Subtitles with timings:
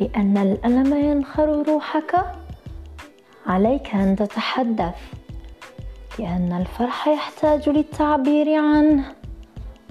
[0.00, 2.24] لأن الألم ينخر روحك.
[3.46, 4.94] عليك أن تتحدث
[6.18, 9.12] لأن الفرح يحتاج للتعبير عنه.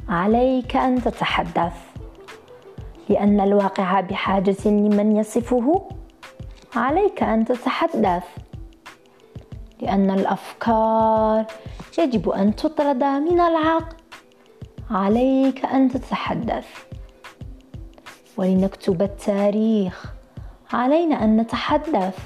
[0.09, 1.73] عليك أن تتحدث
[3.09, 5.89] لأن الواقع بحاجة لمن يصفه.
[6.75, 8.23] عليك أن تتحدث
[9.81, 11.45] لأن الأفكار
[11.97, 13.95] يجب أن تطرد من العقل.
[14.91, 16.92] عليك أن تتحدث.
[18.37, 20.05] ولنكتب التاريخ
[20.73, 22.17] علينا أن نتحدث.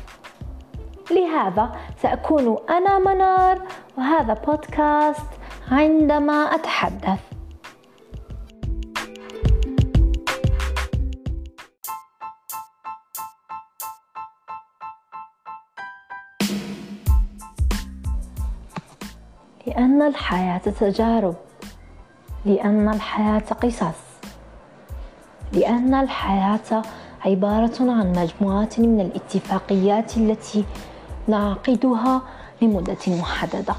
[1.12, 3.62] لهذا سأكون أنا منار
[3.98, 5.26] وهذا بودكاست
[5.72, 7.20] عندما أتحدث.
[19.68, 21.36] لأن الحياة تجارب.
[22.46, 24.07] لأن الحياة قصص.
[25.58, 26.82] لأن الحياة
[27.26, 30.66] عبارة عن مجموعة من الاتفاقيات التي
[31.28, 32.22] نعقدها
[32.62, 33.76] لمدة محددة.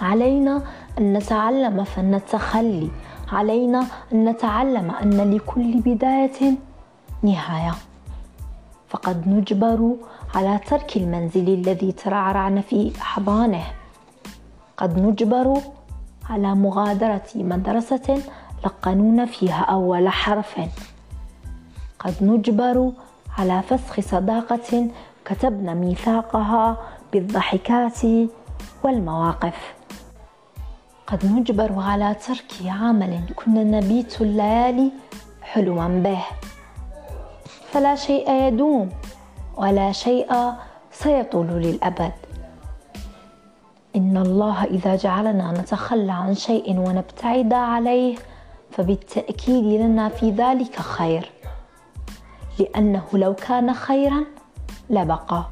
[0.00, 0.62] علينا
[0.98, 2.90] أن نتعلم فن التخلي
[3.32, 6.54] علينا أن نتعلم أن لكل بداية
[7.22, 7.74] نهاية.
[8.88, 9.96] فقد نجبر
[10.34, 13.64] على ترك المنزل الذي ترعرعن في أحضانه
[14.76, 15.60] قد نجبر
[16.30, 18.22] على مغادرة مدرسة
[18.64, 20.60] لقنونا فيها أول حرف.
[21.98, 22.92] قد نجبر
[23.38, 24.88] على فسخ صداقة
[25.24, 26.76] كتبنا ميثاقها
[27.12, 27.98] بالضحكات
[28.84, 29.74] والمواقف.
[31.06, 34.92] قد نجبر على ترك عمل كنا نبيت الليالي
[35.42, 36.22] حلوا به.
[37.72, 38.90] فلا شيء يدوم
[39.56, 40.52] ولا شيء
[40.92, 42.12] سيطول للأبد.
[43.96, 48.16] إن الله إذا جعلنا نتخلى عن شيء ونبتعد عليه
[48.72, 51.30] فبالتأكيد لنا في ذلك خير.
[52.58, 54.24] لأنه لو كان خيرا
[54.90, 55.44] لبقى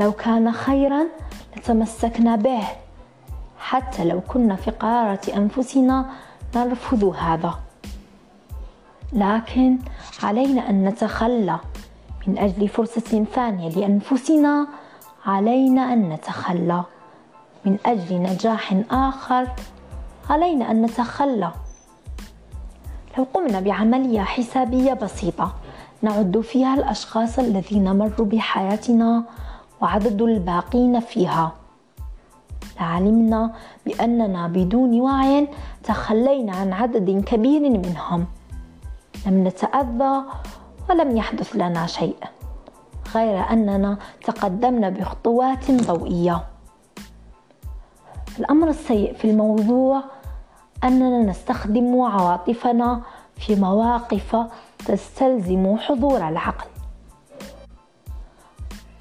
[0.00, 1.06] لو كان خيرا
[1.56, 2.64] لتمسكنا به.
[3.58, 6.10] حتى لو كنا في قرارة أنفسنا
[6.56, 7.54] نرفض هذا.
[9.12, 9.78] لكن
[10.22, 11.58] علينا أن نتخلى
[12.26, 14.66] من أجل فرصة ثانية لأنفسنا.
[15.26, 16.84] علينا أن نتخلى
[17.64, 19.48] من أجل نجاح آخر.
[20.30, 21.52] علينا أن نتخلى
[23.18, 25.52] لو قمنا بعملية حسابية بسيطة
[26.02, 29.24] نعد فيها الأشخاص الذين مروا بحياتنا
[29.80, 31.52] وعدد الباقين فيها.
[32.80, 33.52] لعلمنا
[33.86, 35.48] بأننا بدون وعي
[35.84, 38.26] تخلينا عن عدد كبير منهم.
[39.26, 40.22] لم نتأذى
[40.90, 42.16] ولم يحدث لنا شيء
[43.14, 46.44] غير أننا تقدمنا بخطوات ضوئية.
[48.38, 50.02] الأمر السيء في الموضوع
[50.84, 53.02] أننا نستخدم عواطفنا
[53.36, 54.36] في مواقف
[54.86, 56.66] تستلزم حضور العقل.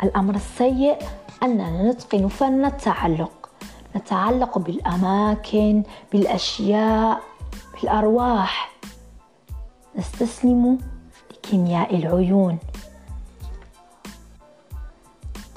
[0.04, 0.98] الأمر السيء
[1.44, 3.50] أننا نتقن فن التعلق.
[3.96, 7.22] نتعلق بالأماكن بالأشياء
[7.74, 8.72] بالأرواح.
[9.96, 10.78] نستسلم
[11.32, 12.58] لكيمياء العيون.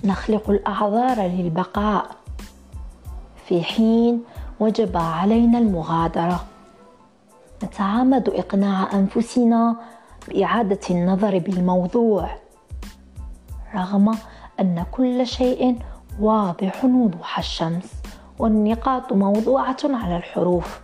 [0.04, 2.16] نخلق الأعذار للبقاء.
[3.46, 4.24] في حين
[4.64, 6.44] وجب علينا المغادرة.
[7.64, 9.76] نتعمد إقناع أنفسنا
[10.28, 12.30] بإعادة النظر بالموضوع
[13.74, 14.16] رغم
[14.60, 15.78] أن كل شيء
[16.20, 17.92] واضح وضوح الشمس
[18.38, 20.80] والنقاط موضوعة على الحروف.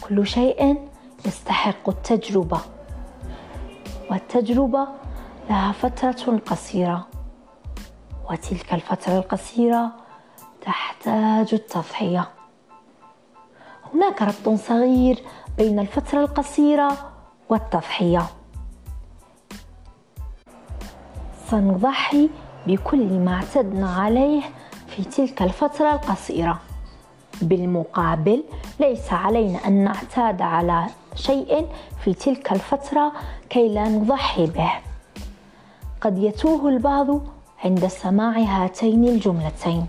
[0.00, 0.88] كل شيء
[1.26, 2.60] يستحق التجربة
[4.10, 4.88] والتجربة
[5.50, 7.06] لها فترة قصيرة
[8.30, 10.01] وتلك الفترة القصيرة
[10.64, 12.28] تحتاج التضحية
[13.94, 15.22] هناك ربط صغير
[15.58, 17.12] بين الفترة القصيرة
[17.48, 18.26] والتضحية.
[21.50, 22.30] سنضحي
[22.66, 24.42] بكل ما اعتدنا عليه
[24.88, 26.58] في تلك الفترة القصيرة.
[27.42, 28.44] بالمقابل
[28.80, 31.68] ليس علينا أن نعتاد على شيء
[32.04, 33.12] في تلك الفترة
[33.50, 34.72] كي لا نضحي به.
[36.00, 37.08] قد يتوه البعض
[37.64, 39.86] عند سماع هاتين الجملتين.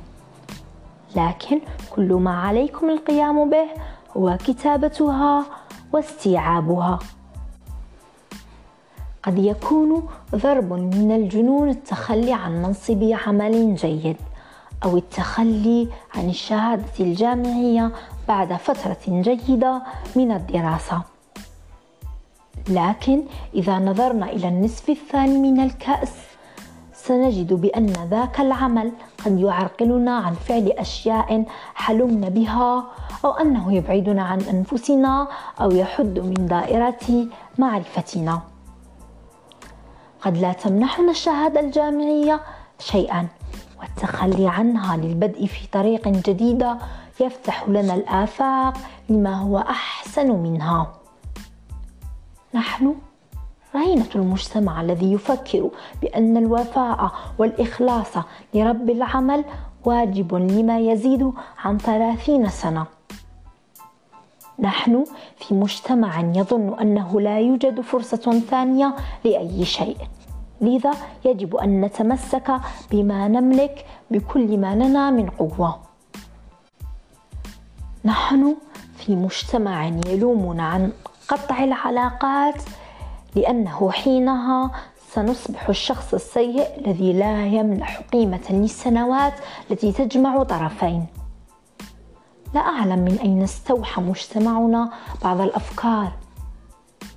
[1.15, 1.61] لكن
[1.95, 3.67] كل ما عليكم القيام به
[4.17, 5.45] هو كتابتها
[5.93, 6.99] واستيعابها.
[9.23, 14.17] قد يكون ضرب من الجنون التخلي عن منصب عمل جيد
[14.83, 17.91] أو التخلي عن الشهادة الجامعية
[18.27, 19.81] بعد فترة جيدة
[20.15, 21.01] من الدراسة.
[22.69, 23.23] لكن
[23.55, 26.13] إذا نظرنا إلى النصف الثاني من الكأس
[26.93, 28.91] سنجد بأن ذاك العمل
[29.25, 32.83] قد يعرقلنا عن فعل أشياء حلمنا بها
[33.25, 35.27] أو أنه يبعدنا عن أنفسنا
[35.61, 37.27] أو يحد من دائرة
[37.57, 38.41] معرفتنا.
[40.21, 42.39] قد لا تمنحنا الشهادة الجامعية
[42.79, 43.27] شيئا
[43.79, 46.77] والتخلي عنها للبدء في طريق جديدة
[47.19, 48.77] يفتح لنا الآفاق
[49.09, 50.93] لما هو أحسن منها.
[52.53, 52.95] نحن
[53.75, 55.69] رهينة المجتمع الذي يفكر
[56.01, 58.17] بأن الوفاء والإخلاص
[58.53, 59.45] لرب العمل
[59.85, 61.31] واجب لما يزيد
[61.63, 62.85] عن ثلاثين سنة.
[64.59, 65.05] نحن
[65.37, 69.97] في مجتمع يظن أنه لا يوجد فرصة ثانية لأي شيء.
[70.61, 70.91] لذا
[71.25, 72.51] يجب أن نتمسك
[72.91, 75.79] بما نملك بكل ما لنا من قوة.
[78.05, 78.55] نحن
[78.97, 80.91] في مجتمع يلومنا عن
[81.27, 82.63] قطع العلاقات
[83.35, 84.71] لأنه حينها
[85.13, 89.33] سنصبح الشخص السيء الذي لا يمنح قيمة للسنوات
[89.71, 91.05] التي تجمع طرفين.
[92.53, 94.89] لا أعلم من أين استوحى مجتمعنا
[95.23, 96.11] بعض الأفكار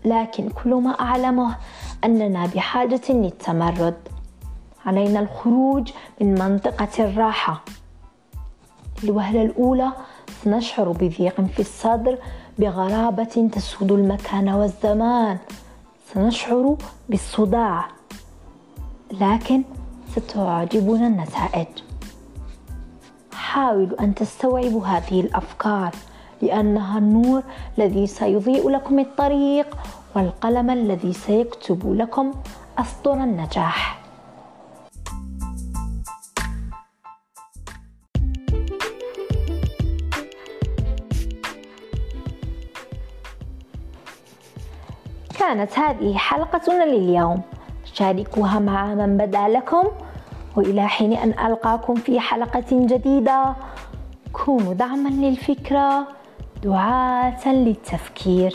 [0.05, 1.57] لكن كل ما أعلمه
[2.05, 3.97] أننا بحاجة للتمرد.
[4.87, 7.65] علينا الخروج من منطقة الراحة.
[9.05, 9.93] الوهلة الأولى
[10.45, 12.19] سنشعر بضيق في الصدر
[12.59, 15.39] بغرابة تسود المكان والزمان.
[16.17, 16.77] سنشعر
[17.09, 17.85] بالصداع
[19.13, 19.63] لكن
[20.15, 21.67] ستعجبنا النتائج.
[23.33, 25.91] حاولوا أن تستوعبوا هذه الأفكار
[26.43, 27.43] لأنها النور
[27.79, 29.77] الذي سيضيء لكم الطريق
[30.15, 32.33] والقلم الذي سيكتب لكم
[32.79, 33.96] أسطر النجاح.
[45.39, 47.43] كانت هذه حلقتنا لليوم.
[47.85, 49.85] شاركوها مع من بدأ لكم
[50.57, 53.55] وإلى حين أن ألقاكم في حلقة جديدة.
[54.33, 56.09] كونوا دعما للفكرة
[56.65, 58.55] دعاة للتفكير.